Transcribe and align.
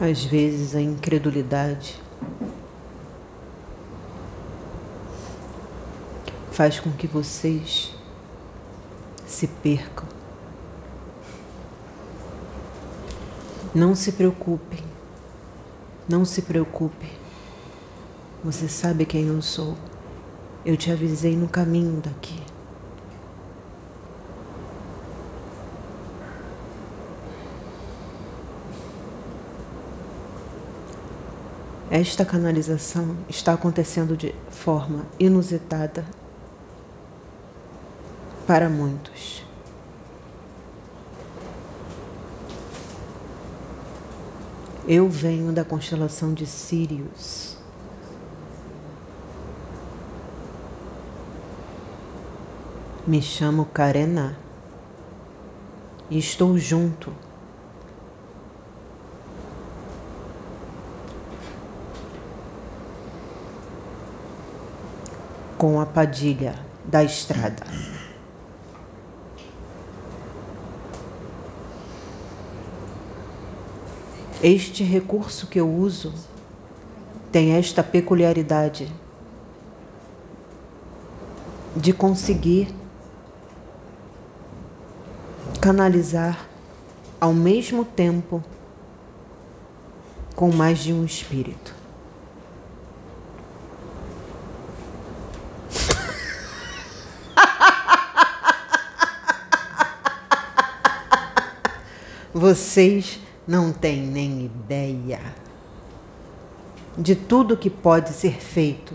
Às 0.00 0.24
vezes 0.24 0.74
a 0.74 0.80
incredulidade 0.80 2.00
faz 6.50 6.80
com 6.80 6.90
que 6.90 7.06
vocês 7.06 7.94
se 9.26 9.46
percam. 9.46 10.08
Não 13.74 13.94
se 13.94 14.12
preocupem, 14.12 14.82
não 16.08 16.24
se 16.24 16.40
preocupe. 16.42 17.12
Você 18.42 18.70
sabe 18.70 19.04
quem 19.04 19.26
eu 19.26 19.42
sou. 19.42 19.76
Eu 20.64 20.78
te 20.78 20.90
avisei 20.90 21.36
no 21.36 21.46
caminho 21.46 22.00
daqui. 22.00 22.49
Esta 31.90 32.24
canalização 32.24 33.16
está 33.28 33.52
acontecendo 33.52 34.16
de 34.16 34.32
forma 34.48 35.04
inusitada 35.18 36.06
para 38.46 38.68
muitos. 38.68 39.44
Eu 44.86 45.08
venho 45.08 45.52
da 45.52 45.64
constelação 45.64 46.32
de 46.32 46.46
Sirius. 46.46 47.56
Me 53.04 53.20
chamo 53.20 53.64
Karena 53.64 54.38
e 56.08 56.18
estou 56.18 56.56
junto 56.56 57.12
com 65.60 65.78
a 65.78 65.84
Padilha 65.84 66.54
da 66.86 67.04
estrada. 67.04 67.66
Este 74.42 74.82
recurso 74.82 75.46
que 75.48 75.60
eu 75.60 75.70
uso 75.70 76.14
tem 77.30 77.56
esta 77.56 77.82
peculiaridade 77.82 78.90
de 81.76 81.92
conseguir 81.92 82.74
canalizar 85.60 86.48
ao 87.20 87.34
mesmo 87.34 87.84
tempo 87.84 88.42
com 90.34 90.50
mais 90.50 90.78
de 90.78 90.94
um 90.94 91.04
espírito. 91.04 91.79
Vocês 102.40 103.20
não 103.46 103.70
têm 103.70 104.00
nem 104.00 104.46
ideia 104.46 105.20
de 106.96 107.14
tudo 107.14 107.54
que 107.54 107.68
pode 107.68 108.14
ser 108.14 108.40
feito. 108.40 108.94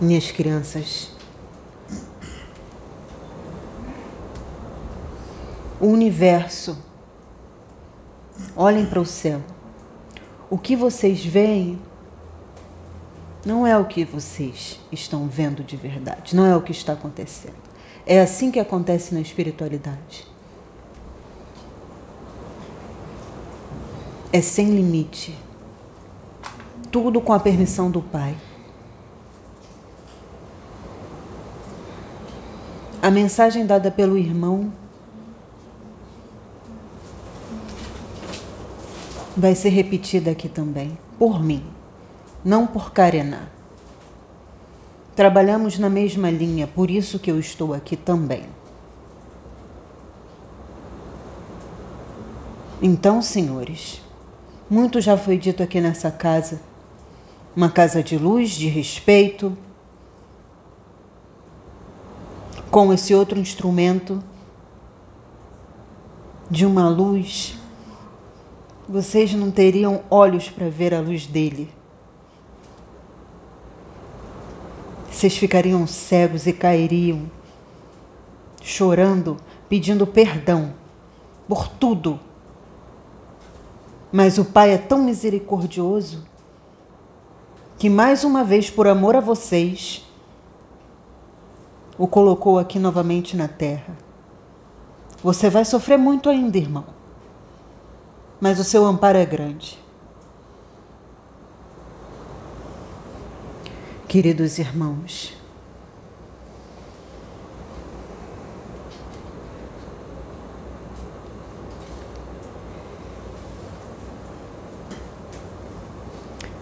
Minhas 0.00 0.30
crianças, 0.30 1.10
o 5.78 5.88
universo, 5.88 6.82
olhem 8.56 8.86
para 8.86 9.00
o 9.00 9.04
céu. 9.04 9.42
O 10.48 10.56
que 10.56 10.74
vocês 10.74 11.22
veem 11.22 11.78
não 13.44 13.66
é 13.66 13.76
o 13.76 13.84
que 13.84 14.02
vocês 14.02 14.80
estão 14.90 15.28
vendo 15.28 15.62
de 15.62 15.76
verdade, 15.76 16.34
não 16.34 16.46
é 16.46 16.56
o 16.56 16.62
que 16.62 16.72
está 16.72 16.94
acontecendo. 16.94 17.67
É 18.10 18.22
assim 18.22 18.50
que 18.50 18.58
acontece 18.58 19.12
na 19.12 19.20
espiritualidade. 19.20 20.26
É 24.32 24.40
sem 24.40 24.70
limite. 24.70 25.38
Tudo 26.90 27.20
com 27.20 27.34
a 27.34 27.38
permissão 27.38 27.90
do 27.90 28.00
Pai. 28.00 28.34
A 33.02 33.10
mensagem 33.10 33.66
dada 33.66 33.90
pelo 33.90 34.16
irmão 34.16 34.72
vai 39.36 39.54
ser 39.54 39.68
repetida 39.68 40.30
aqui 40.30 40.48
também, 40.48 40.96
por 41.18 41.42
mim, 41.42 41.62
não 42.42 42.66
por 42.66 42.90
Karena. 42.90 43.57
Trabalhamos 45.18 45.80
na 45.80 45.90
mesma 45.90 46.30
linha, 46.30 46.68
por 46.68 46.88
isso 46.88 47.18
que 47.18 47.28
eu 47.28 47.40
estou 47.40 47.74
aqui 47.74 47.96
também. 47.96 48.44
Então, 52.80 53.20
senhores, 53.20 54.00
muito 54.70 55.00
já 55.00 55.16
foi 55.18 55.36
dito 55.36 55.60
aqui 55.60 55.80
nessa 55.80 56.08
casa. 56.08 56.60
Uma 57.56 57.68
casa 57.68 58.00
de 58.00 58.16
luz, 58.16 58.50
de 58.50 58.68
respeito, 58.68 59.58
com 62.70 62.92
esse 62.92 63.12
outro 63.12 63.40
instrumento 63.40 64.22
de 66.48 66.64
uma 66.64 66.88
luz, 66.88 67.58
vocês 68.88 69.34
não 69.34 69.50
teriam 69.50 70.00
olhos 70.08 70.48
para 70.48 70.68
ver 70.68 70.94
a 70.94 71.00
luz 71.00 71.26
dele. 71.26 71.76
Vocês 75.18 75.36
ficariam 75.36 75.84
cegos 75.84 76.46
e 76.46 76.52
cairiam, 76.52 77.28
chorando, 78.62 79.36
pedindo 79.68 80.06
perdão 80.06 80.72
por 81.48 81.66
tudo. 81.66 82.20
Mas 84.12 84.38
o 84.38 84.44
Pai 84.44 84.70
é 84.70 84.78
tão 84.78 85.02
misericordioso 85.02 86.24
que, 87.76 87.90
mais 87.90 88.22
uma 88.22 88.44
vez, 88.44 88.70
por 88.70 88.86
amor 88.86 89.16
a 89.16 89.20
vocês, 89.20 90.06
o 91.98 92.06
colocou 92.06 92.56
aqui 92.56 92.78
novamente 92.78 93.36
na 93.36 93.48
terra. 93.48 93.96
Você 95.20 95.50
vai 95.50 95.64
sofrer 95.64 95.98
muito 95.98 96.28
ainda, 96.28 96.56
irmão, 96.58 96.84
mas 98.40 98.60
o 98.60 98.64
seu 98.64 98.86
amparo 98.86 99.18
é 99.18 99.26
grande. 99.26 99.80
Queridos 104.08 104.58
irmãos, 104.58 105.34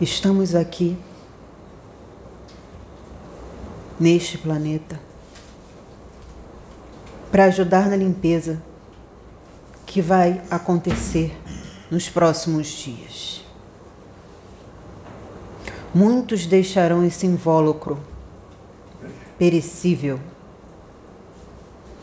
estamos 0.01 0.57
aqui 0.57 0.99
neste 4.01 4.37
planeta 4.37 4.99
para 7.31 7.45
ajudar 7.45 7.89
na 7.89 7.95
limpeza 7.95 8.61
que 9.87 10.03
vai 10.03 10.43
acontecer 10.51 11.33
nos 11.93 12.09
próximos 12.09 12.67
dias. 12.67 13.46
Muitos 15.97 16.45
deixarão 16.45 17.03
esse 17.03 17.27
invólucro 17.27 17.99
perecível. 19.39 20.21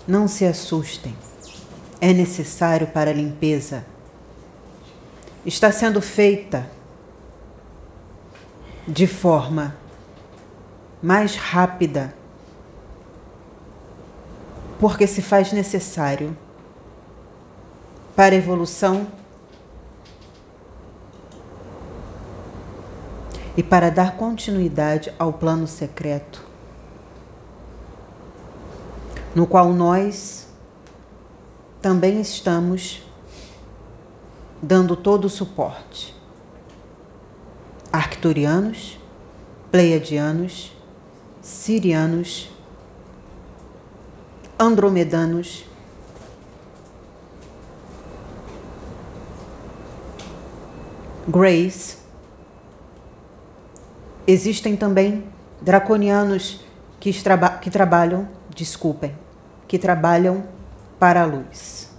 Não 0.08 0.28
se 0.28 0.48
assustem. 0.48 1.16
É 2.02 2.12
necessário 2.12 2.88
para 2.88 3.12
a 3.12 3.14
limpeza. 3.14 3.86
Está 5.46 5.72
sendo 5.72 6.02
feita 6.02 6.68
de 8.88 9.06
forma 9.06 9.78
mais 11.00 11.36
rápida, 11.36 12.16
porque 14.80 15.06
se 15.06 15.22
faz 15.22 15.54
necessário 15.54 16.36
para 18.16 18.34
a 18.34 18.40
evolução 18.40 19.06
e 23.56 23.62
para 23.62 23.90
dar 23.90 24.18
continuidade 24.18 25.14
ao 25.20 25.34
plano 25.34 25.68
secreto, 25.68 26.44
no 29.36 29.46
qual 29.46 29.72
nós 29.72 30.48
também 31.82 32.20
estamos 32.22 33.04
dando 34.62 34.96
todo 34.96 35.26
o 35.26 35.30
suporte. 35.30 36.16
Arcturianos, 37.92 38.98
Pleiadianos, 39.72 40.72
Sirianos, 41.42 42.50
Andromedanos, 44.58 45.66
Grace, 51.28 52.03
existem 54.28 54.76
também 54.76 55.24
draconianos 55.62 56.62
que, 57.00 57.12
que 57.62 57.70
trabalham, 57.70 58.28
desculpem, 58.56 59.16
que 59.68 59.78
trabalham 59.78 60.44
para 61.00 61.22
a 61.22 61.26
luz. 61.26 61.90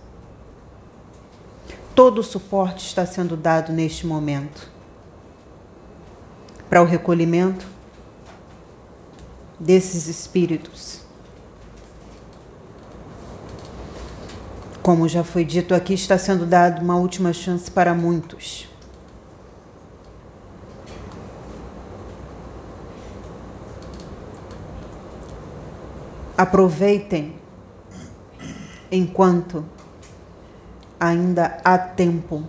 Todo 1.95 2.19
o 2.19 2.25
suporte 2.25 2.87
está 2.87 3.07
sendo 3.07 3.37
dado 3.37 3.73
neste 3.73 4.07
momento 4.07 4.69
para 6.69 6.83
o 6.83 6.85
recolhimento 6.85 7.67
desses 9.61 10.09
espíritos. 10.09 11.03
Como 14.83 15.09
já 15.09 15.23
foi 15.23 15.45
dito 15.45 15.75
aqui, 15.75 15.95
está 15.95 16.19
sendo 16.19 16.45
dado 16.45 16.83
uma 16.83 16.97
última 16.97 17.33
chance 17.33 17.71
para 17.71 17.95
muitos. 17.95 18.69
Aproveitem 26.37 27.37
enquanto 28.91 29.65
ainda 30.99 31.59
há 31.65 31.79
tempo. 31.79 32.45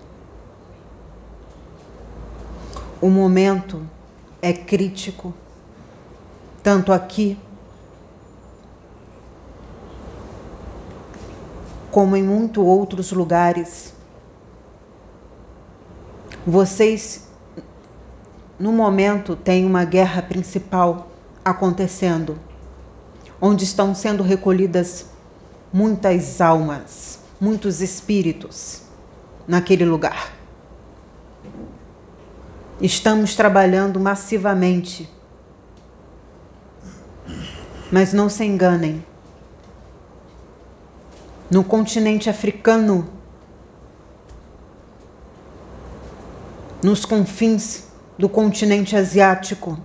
O 3.02 3.10
momento 3.10 3.82
é 4.42 4.54
crítico, 4.54 5.34
tanto 6.64 6.92
aqui 6.92 7.38
como 11.92 12.16
em 12.16 12.24
muitos 12.24 12.64
outros 12.64 13.12
lugares. 13.12 13.94
Vocês, 16.46 17.28
no 18.60 18.72
momento, 18.72 19.36
têm 19.36 19.66
uma 19.66 19.86
guerra 19.86 20.22
principal 20.22 21.08
acontecendo, 21.44 22.38
onde 23.42 23.64
estão 23.64 23.94
sendo 23.94 24.24
recolhidas 24.24 25.08
muitas 25.72 26.40
almas, 26.40 27.20
muitos 27.40 27.82
espíritos 27.82 28.82
naquele 29.48 29.86
lugar. 29.86 30.34
Estamos 32.82 33.36
trabalhando 33.36 34.00
massivamente. 34.00 35.10
Mas 37.92 38.12
não 38.12 38.28
se 38.30 38.44
enganem. 38.44 39.06
No 41.50 41.64
continente 41.64 42.30
africano, 42.30 43.08
nos 46.84 47.06
confins 47.06 47.84
do 48.18 48.28
continente 48.28 48.96
asiático, 48.96 49.80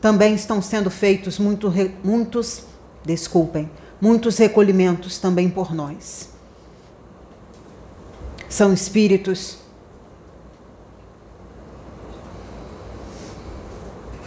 também 0.00 0.34
estão 0.34 0.62
sendo 0.62 0.90
feitos 0.90 1.38
muito, 1.38 1.72
muitos, 2.04 2.64
desculpem, 3.08 3.70
muitos 3.98 4.36
recolhimentos 4.36 5.18
também 5.18 5.48
por 5.48 5.74
nós. 5.74 6.28
São 8.50 8.72
espíritos 8.72 9.58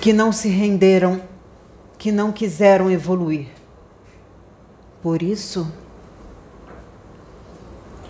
que 0.01 0.11
não 0.11 0.31
se 0.31 0.49
renderam, 0.49 1.21
que 1.99 2.11
não 2.11 2.31
quiseram 2.31 2.89
evoluir. 2.89 3.49
Por 5.03 5.21
isso, 5.21 5.71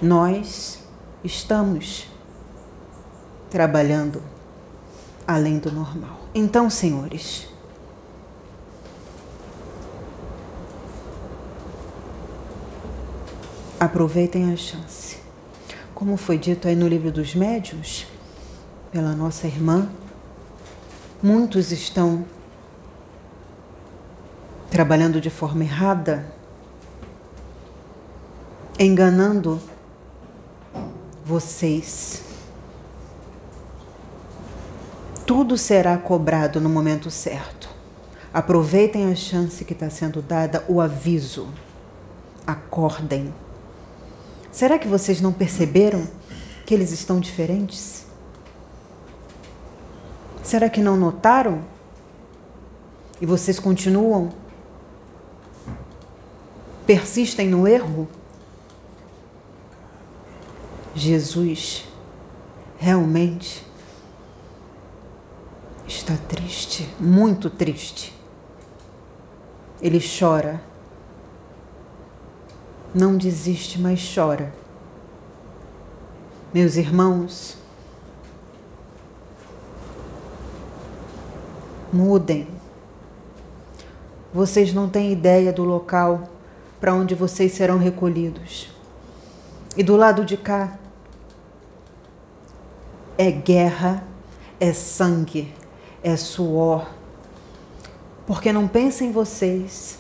nós 0.01 0.79
estamos 1.21 2.07
trabalhando 3.49 4.23
além 5.27 5.59
do 5.59 5.69
normal. 5.69 6.21
Então, 6.33 6.69
senhores, 6.69 7.50
aproveitem 13.83 14.53
a 14.53 14.55
chance. 14.55 15.17
Como 15.93 16.15
foi 16.15 16.37
dito 16.37 16.67
aí 16.67 16.75
no 16.75 16.87
livro 16.87 17.11
dos 17.11 17.35
médios, 17.35 18.05
pela 18.91 19.13
nossa 19.13 19.47
irmã 19.47 19.89
Muitos 21.23 21.71
estão 21.71 22.25
trabalhando 24.71 25.21
de 25.21 25.29
forma 25.29 25.63
errada, 25.63 26.25
enganando 28.79 29.61
vocês. 31.23 32.23
Tudo 35.27 35.59
será 35.59 35.95
cobrado 35.95 36.59
no 36.59 36.69
momento 36.69 37.11
certo. 37.11 37.69
Aproveitem 38.33 39.11
a 39.11 39.15
chance 39.15 39.63
que 39.63 39.73
está 39.73 39.91
sendo 39.91 40.23
dada, 40.23 40.65
o 40.67 40.81
aviso. 40.81 41.49
Acordem. 42.47 43.31
Será 44.51 44.77
que 44.77 44.87
vocês 44.87 45.21
não 45.21 45.31
perceberam 45.31 46.07
que 46.65 46.73
eles 46.73 46.91
estão 46.91 47.19
diferentes? 47.19 48.05
Será 50.43 50.69
que 50.69 50.81
não 50.81 50.97
notaram? 50.97 51.63
E 53.21 53.25
vocês 53.25 53.59
continuam? 53.59 54.33
Persistem 56.85 57.47
no 57.47 57.67
erro? 57.67 58.07
Jesus 60.93 61.85
realmente 62.77 63.65
está 65.87 66.17
triste, 66.27 66.89
muito 66.99 67.49
triste. 67.49 68.13
Ele 69.81 69.99
chora. 70.01 70.70
Não 72.93 73.17
desiste, 73.17 73.79
mas 73.79 74.01
chora. 74.13 74.53
Meus 76.53 76.75
irmãos, 76.75 77.57
Mudem. 81.93 82.47
Vocês 84.33 84.73
não 84.73 84.87
têm 84.87 85.11
ideia 85.11 85.51
do 85.51 85.65
local 85.65 86.29
para 86.79 86.93
onde 86.93 87.13
vocês 87.13 87.51
serão 87.51 87.77
recolhidos. 87.77 88.69
E 89.75 89.83
do 89.83 89.97
lado 89.97 90.23
de 90.23 90.37
cá 90.37 90.77
é 93.17 93.29
guerra, 93.29 94.05
é 94.57 94.71
sangue, 94.71 95.53
é 96.01 96.15
suor. 96.15 96.87
Porque 98.25 98.53
não 98.53 98.69
pensem 98.69 99.11
vocês 99.11 99.99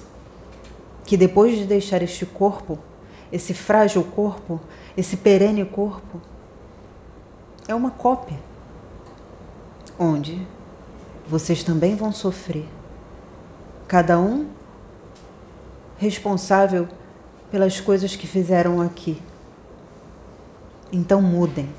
que 1.11 1.17
depois 1.17 1.57
de 1.57 1.65
deixar 1.65 2.01
este 2.01 2.25
corpo, 2.25 2.79
esse 3.33 3.53
frágil 3.53 4.01
corpo, 4.01 4.61
esse 4.95 5.17
perene 5.17 5.65
corpo, 5.65 6.21
é 7.67 7.75
uma 7.75 7.91
cópia. 7.91 8.39
Onde 9.99 10.47
vocês 11.27 11.65
também 11.65 11.97
vão 11.97 12.13
sofrer. 12.13 12.65
Cada 13.89 14.17
um 14.21 14.47
responsável 15.97 16.87
pelas 17.51 17.81
coisas 17.81 18.15
que 18.15 18.25
fizeram 18.25 18.79
aqui. 18.79 19.21
Então 20.93 21.21
mudem, 21.21 21.69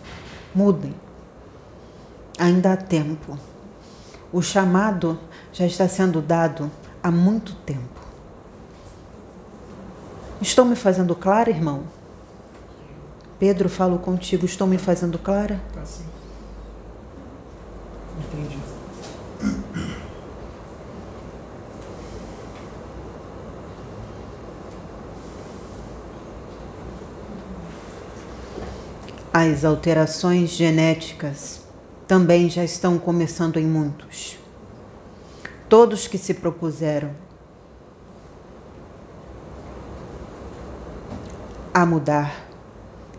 mudem. 0.54 0.94
Ainda 2.38 2.74
há 2.74 2.76
tempo. 2.76 3.38
O 4.30 4.42
chamado 4.42 5.18
já 5.54 5.64
está 5.64 5.88
sendo 5.88 6.20
dado 6.20 6.70
há 7.02 7.10
muito 7.10 7.54
tempo. 7.64 8.11
Estou 10.42 10.64
me 10.64 10.74
fazendo 10.74 11.14
clara, 11.14 11.50
irmão? 11.50 11.84
Pedro, 13.38 13.68
falo 13.68 14.00
contigo. 14.00 14.44
Estou 14.44 14.66
me 14.66 14.76
fazendo 14.76 15.16
clara? 15.16 15.60
Tá 15.72 15.84
sim. 15.84 16.04
Entendi. 18.18 18.58
As 29.32 29.64
alterações 29.64 30.50
genéticas 30.50 31.62
também 32.08 32.50
já 32.50 32.64
estão 32.64 32.98
começando 32.98 33.58
em 33.58 33.64
muitos. 33.64 34.36
Todos 35.68 36.08
que 36.08 36.18
se 36.18 36.34
propuseram 36.34 37.12
a 41.72 41.86
mudar 41.86 42.48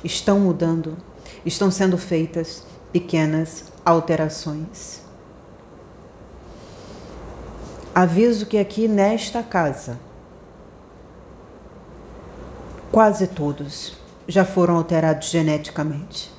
estão 0.04 0.40
mudando, 0.40 0.98
estão 1.46 1.72
sendo 1.72 1.98
feitas 1.98 2.64
pequenas 2.92 3.66
alterações. 3.86 5.02
Aviso 7.96 8.46
que 8.46 8.58
aqui 8.58 8.88
nesta 8.88 9.42
casa, 9.44 10.00
quase 12.92 13.28
todos 13.28 13.98
já 14.28 14.46
foram 14.46 14.78
alterados 14.78 15.30
geneticamente. 15.30 16.32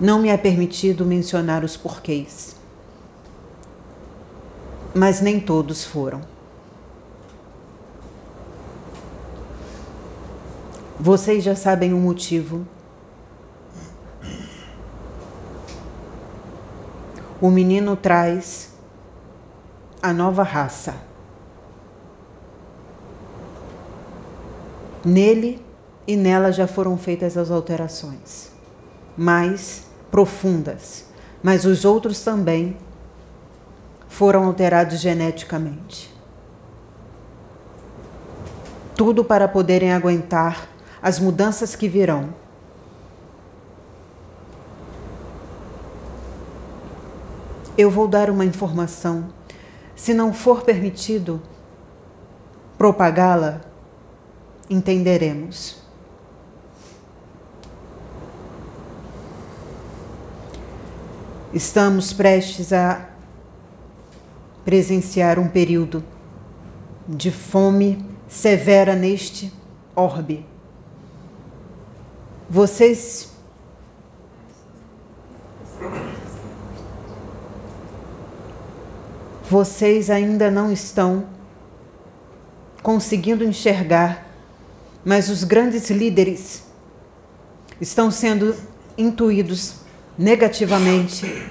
Não 0.00 0.20
me 0.20 0.28
é 0.28 0.36
permitido 0.36 1.04
mencionar 1.04 1.64
os 1.64 1.76
porquês. 1.76 2.54
Mas 4.94 5.20
nem 5.20 5.40
todos 5.40 5.84
foram. 5.84 6.37
Vocês 11.00 11.44
já 11.44 11.54
sabem 11.54 11.94
o 11.94 11.96
motivo. 11.96 12.66
O 17.40 17.52
menino 17.52 17.94
traz 17.94 18.74
a 20.02 20.12
nova 20.12 20.42
raça. 20.42 20.96
Nele 25.04 25.64
e 26.04 26.16
nela 26.16 26.50
já 26.50 26.66
foram 26.66 26.98
feitas 26.98 27.36
as 27.36 27.48
alterações, 27.48 28.50
mais 29.16 29.84
profundas, 30.10 31.04
mas 31.40 31.64
os 31.64 31.84
outros 31.84 32.22
também 32.22 32.76
foram 34.08 34.46
alterados 34.46 34.98
geneticamente. 34.98 36.12
Tudo 38.96 39.24
para 39.24 39.46
poderem 39.46 39.92
aguentar 39.92 40.77
as 41.02 41.18
mudanças 41.18 41.76
que 41.76 41.88
virão. 41.88 42.34
Eu 47.76 47.90
vou 47.90 48.08
dar 48.08 48.28
uma 48.28 48.44
informação. 48.44 49.28
Se 49.94 50.12
não 50.12 50.32
for 50.32 50.62
permitido 50.62 51.40
propagá-la, 52.76 53.60
entenderemos. 54.68 55.76
Estamos 61.54 62.12
prestes 62.12 62.72
a 62.72 63.08
presenciar 64.64 65.38
um 65.38 65.48
período 65.48 66.04
de 67.08 67.30
fome 67.30 68.04
severa 68.28 68.94
neste 68.94 69.50
orbe. 69.96 70.44
Vocês 72.50 73.28
vocês 79.50 80.08
ainda 80.08 80.50
não 80.50 80.72
estão 80.72 81.26
conseguindo 82.82 83.44
enxergar, 83.44 84.26
mas 85.04 85.28
os 85.28 85.44
grandes 85.44 85.90
líderes 85.90 86.62
estão 87.78 88.10
sendo 88.10 88.56
intuídos 88.96 89.74
negativamente 90.16 91.50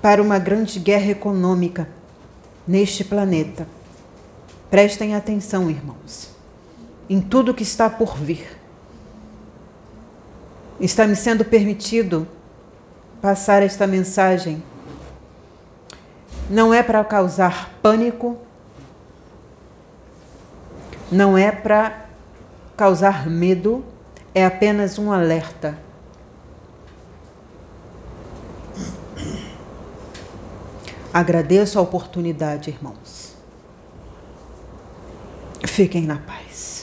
para 0.00 0.22
uma 0.22 0.38
grande 0.38 0.78
guerra 0.78 1.10
econômica 1.10 1.88
neste 2.66 3.02
planeta. 3.02 3.66
Prestem 4.70 5.16
atenção, 5.16 5.68
irmãos, 5.68 6.30
em 7.08 7.20
tudo 7.20 7.52
que 7.52 7.64
está 7.64 7.90
por 7.90 8.16
vir 8.16 8.59
está 10.80 11.06
me 11.06 11.14
sendo 11.14 11.44
permitido 11.44 12.26
passar 13.20 13.62
esta 13.62 13.86
mensagem. 13.86 14.62
Não 16.48 16.72
é 16.72 16.82
para 16.82 17.04
causar 17.04 17.70
pânico, 17.82 18.38
não 21.12 21.36
é 21.36 21.52
para 21.52 22.06
causar 22.76 23.28
medo, 23.28 23.84
é 24.34 24.44
apenas 24.44 24.98
um 24.98 25.12
alerta. 25.12 25.78
Agradeço 31.12 31.78
a 31.78 31.82
oportunidade, 31.82 32.70
irmãos. 32.70 33.34
Fiquem 35.66 36.06
na 36.06 36.18
paz. 36.18 36.79